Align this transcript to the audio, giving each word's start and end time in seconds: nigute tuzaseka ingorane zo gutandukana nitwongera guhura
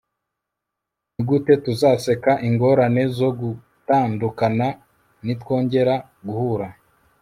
nigute 1.13 1.53
tuzaseka 1.63 2.31
ingorane 2.47 3.03
zo 3.17 3.29
gutandukana 3.39 4.67
nitwongera 5.25 5.95
guhura 6.27 6.67